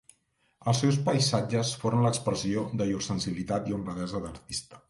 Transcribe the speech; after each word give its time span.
Els 0.71 0.79
seus 0.83 0.97
paisatges 1.09 1.75
foren 1.83 2.03
l'expressió 2.07 2.65
de 2.81 2.91
llur 2.91 3.05
sensibilitat 3.11 3.71
i 3.73 3.77
honradesa 3.81 4.27
d'artista. 4.27 4.79